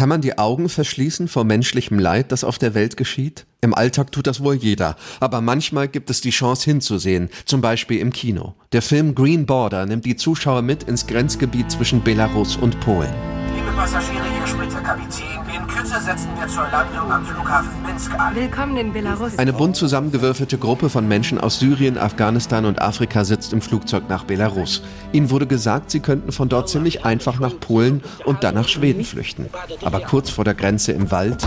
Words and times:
Kann 0.00 0.08
man 0.08 0.22
die 0.22 0.38
Augen 0.38 0.70
verschließen 0.70 1.28
vor 1.28 1.44
menschlichem 1.44 1.98
Leid, 1.98 2.32
das 2.32 2.42
auf 2.42 2.56
der 2.56 2.72
Welt 2.72 2.96
geschieht? 2.96 3.44
Im 3.60 3.74
Alltag 3.74 4.12
tut 4.12 4.26
das 4.26 4.42
wohl 4.42 4.54
jeder, 4.54 4.96
aber 5.20 5.42
manchmal 5.42 5.88
gibt 5.88 6.08
es 6.08 6.22
die 6.22 6.30
Chance 6.30 6.64
hinzusehen, 6.64 7.28
zum 7.44 7.60
Beispiel 7.60 7.98
im 7.98 8.10
Kino. 8.10 8.54
Der 8.72 8.80
Film 8.80 9.14
Green 9.14 9.44
Border 9.44 9.84
nimmt 9.84 10.06
die 10.06 10.16
Zuschauer 10.16 10.62
mit 10.62 10.84
ins 10.84 11.06
Grenzgebiet 11.06 11.70
zwischen 11.70 12.02
Belarus 12.02 12.56
und 12.56 12.80
Polen. 12.80 13.12
Liebe 13.54 13.76
Passagiere, 13.76 14.24
hier 14.38 14.46
spricht 14.46 14.72
der 14.72 14.80
Kapitän. 14.80 15.39
In 15.60 15.66
Kürze 15.66 16.00
setzen 16.00 16.28
wir 16.38 16.48
zur 16.48 16.66
Landung 16.70 17.12
am 17.12 17.24
Flughafen 17.24 17.82
Minsk 17.82 18.18
an. 18.18 18.34
Willkommen 18.34 18.76
in 18.78 18.92
Belarus. 18.94 19.38
Eine 19.38 19.52
bunt 19.52 19.76
zusammengewürfelte 19.76 20.56
Gruppe 20.56 20.88
von 20.88 21.06
Menschen 21.06 21.38
aus 21.38 21.58
Syrien, 21.58 21.98
Afghanistan 21.98 22.64
und 22.64 22.80
Afrika 22.80 23.24
sitzt 23.24 23.52
im 23.52 23.60
Flugzeug 23.60 24.08
nach 24.08 24.24
Belarus. 24.24 24.82
Ihnen 25.12 25.28
wurde 25.30 25.46
gesagt, 25.46 25.90
sie 25.90 26.00
könnten 26.00 26.32
von 26.32 26.48
dort 26.48 26.70
ziemlich 26.70 27.04
einfach 27.04 27.40
nach 27.40 27.58
Polen 27.60 28.02
und 28.24 28.42
dann 28.42 28.54
nach 28.54 28.68
Schweden 28.68 29.04
flüchten. 29.04 29.50
Aber 29.84 30.00
kurz 30.00 30.30
vor 30.30 30.44
der 30.44 30.54
Grenze 30.54 30.92
im 30.92 31.10
Wald 31.10 31.46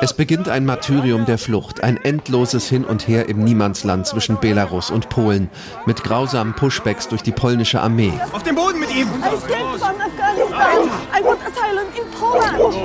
es 0.00 0.12
beginnt 0.12 0.48
ein 0.48 0.64
Martyrium 0.64 1.24
der 1.26 1.38
Flucht, 1.38 1.82
ein 1.82 1.96
endloses 1.96 2.68
Hin 2.68 2.84
und 2.84 3.08
Her 3.08 3.28
im 3.28 3.44
Niemandsland 3.44 4.06
zwischen 4.06 4.38
Belarus 4.38 4.90
und 4.90 5.08
Polen, 5.08 5.50
mit 5.86 6.04
grausamen 6.04 6.54
Pushbacks 6.54 7.08
durch 7.08 7.22
die 7.22 7.32
polnische 7.32 7.80
Armee. 7.80 8.12
Auf 8.32 8.42
dem 8.42 8.54
Boden 8.54 8.80
mit 8.80 8.94
ihm! 8.94 9.08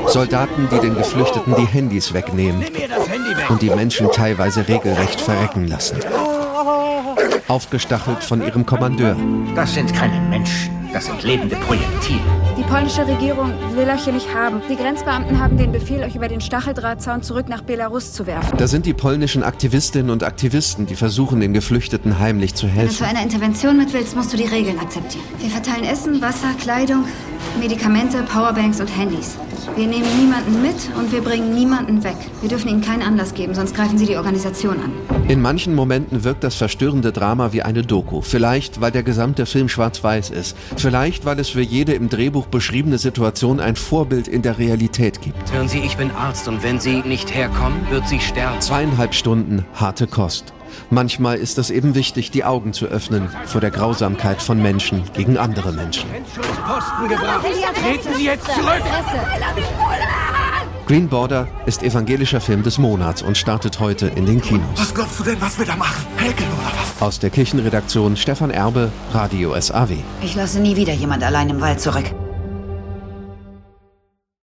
Soldaten, 0.07 0.67
die 0.71 0.79
den 0.79 0.95
Geflüchteten 0.95 1.55
die 1.55 1.65
Handys 1.65 2.13
wegnehmen 2.13 2.63
und 3.49 3.61
die 3.61 3.69
Menschen 3.69 4.11
teilweise 4.11 4.67
regelrecht 4.67 5.19
verrecken 5.21 5.67
lassen. 5.67 5.97
Aufgestachelt 7.47 8.23
von 8.23 8.41
ihrem 8.41 8.65
Kommandeur. 8.65 9.15
Das 9.55 9.73
sind 9.73 9.93
keine 9.93 10.19
Menschen. 10.21 10.82
Das 10.93 11.05
sind 11.05 11.23
lebende 11.23 11.55
Projektile. 11.55 12.21
Die 12.55 12.61
polnische 12.61 13.07
Regierung 13.07 13.51
will 13.73 13.89
euch 13.89 14.03
hier 14.03 14.13
nicht 14.13 14.31
haben. 14.31 14.61
Die 14.69 14.75
Grenzbeamten 14.75 15.39
haben 15.39 15.57
den 15.57 15.71
Befehl, 15.71 16.03
euch 16.03 16.15
über 16.15 16.27
den 16.27 16.39
Stacheldrahtzaun 16.39 17.23
zurück 17.23 17.49
nach 17.49 17.63
Belarus 17.63 18.13
zu 18.13 18.27
werfen. 18.27 18.55
Da 18.57 18.67
sind 18.67 18.85
die 18.85 18.93
polnischen 18.93 19.41
Aktivistinnen 19.41 20.11
und 20.11 20.23
Aktivisten, 20.23 20.85
die 20.85 20.95
versuchen, 20.95 21.39
den 21.39 21.53
Geflüchteten 21.53 22.19
heimlich 22.19 22.53
zu 22.53 22.67
helfen. 22.67 22.81
Wenn 22.81 22.87
du 22.89 22.93
zu 22.93 23.07
einer 23.07 23.23
Intervention 23.23 23.77
mit 23.77 23.91
willst, 23.91 24.15
musst 24.15 24.33
du 24.33 24.37
die 24.37 24.45
Regeln 24.45 24.77
akzeptieren. 24.77 25.25
Wir 25.39 25.49
verteilen 25.49 25.83
Essen, 25.83 26.21
Wasser, 26.21 26.53
Kleidung, 26.61 27.05
Medikamente, 27.59 28.21
Powerbanks 28.23 28.79
und 28.79 28.87
Handys. 28.87 29.35
Wir 29.75 29.87
nehmen 29.87 30.07
niemanden 30.19 30.61
mit 30.61 30.75
und 30.99 31.11
wir 31.11 31.21
bringen 31.21 31.55
niemanden 31.55 32.03
weg. 32.03 32.17
Wir 32.41 32.49
dürfen 32.49 32.67
ihnen 32.67 32.81
keinen 32.81 33.01
Anlass 33.01 33.33
geben, 33.33 33.55
sonst 33.55 33.73
greifen 33.73 33.97
sie 33.97 34.05
die 34.05 34.17
Organisation 34.17 34.75
an. 34.79 34.91
In 35.27 35.41
manchen 35.41 35.73
Momenten 35.73 36.23
wirkt 36.23 36.43
das 36.43 36.55
verstörende 36.55 37.11
Drama 37.11 37.53
wie 37.53 37.63
eine 37.63 37.81
Doku. 37.81 38.21
Vielleicht, 38.21 38.81
weil 38.81 38.91
der 38.91 39.03
gesamte 39.03 39.45
Film 39.45 39.69
schwarz-weiß 39.69 40.29
ist. 40.29 40.55
Vielleicht, 40.83 41.23
weil 41.23 41.39
es 41.39 41.47
für 41.47 41.61
jede 41.61 41.93
im 41.93 42.09
Drehbuch 42.09 42.47
beschriebene 42.47 42.97
Situation 42.97 43.61
ein 43.61 43.77
Vorbild 43.77 44.27
in 44.27 44.41
der 44.41 44.57
Realität 44.57 45.21
gibt. 45.21 45.53
Hören 45.53 45.69
Sie, 45.69 45.79
ich 45.79 45.95
bin 45.95 46.11
Arzt 46.11 46.49
und 46.49 46.61
wenn 46.61 46.81
Sie 46.81 46.97
nicht 47.03 47.33
herkommen, 47.33 47.89
wird 47.89 48.05
sie 48.09 48.19
sterben. 48.19 48.59
Zweieinhalb 48.59 49.15
Stunden 49.15 49.65
harte 49.75 50.07
Kost. 50.07 50.51
Manchmal 50.89 51.37
ist 51.37 51.57
es 51.57 51.69
eben 51.69 51.95
wichtig, 51.95 52.31
die 52.31 52.43
Augen 52.43 52.73
zu 52.73 52.87
öffnen 52.87 53.29
vor 53.45 53.61
der 53.61 53.71
Grausamkeit 53.71 54.41
von 54.41 54.61
Menschen 54.61 55.03
gegen 55.13 55.37
andere 55.37 55.71
Menschen. 55.71 56.09
Treten 57.81 58.15
Sie 58.17 58.25
jetzt 58.25 58.43
zurück! 58.43 58.83
Green 60.93 61.09
Border 61.09 61.47
ist 61.65 61.81
evangelischer 61.81 62.39
Film 62.39 62.61
des 62.61 62.77
Monats 62.77 63.23
und 63.23 63.35
startet 63.35 63.79
heute 63.79 64.09
in 64.09 64.27
den 64.27 64.39
Kinos. 64.39 64.63
Was 64.75 64.93
glaubst 64.93 65.19
du 65.19 65.23
denn, 65.23 65.41
was 65.41 65.57
wir 65.57 65.65
da 65.65 65.75
machen? 65.75 66.05
Häkeln 66.17 66.47
oder 66.51 66.71
was? 66.79 67.01
Aus 67.01 67.17
der 67.17 67.31
Kirchenredaktion 67.31 68.15
Stefan 68.15 68.51
Erbe, 68.51 68.91
Radio 69.11 69.59
SAW. 69.59 69.87
Ich 70.21 70.35
lasse 70.35 70.59
nie 70.59 70.75
wieder 70.75 70.93
jemand 70.93 71.23
allein 71.23 71.49
im 71.49 71.61
Wald 71.61 71.81
zurück. 71.81 72.13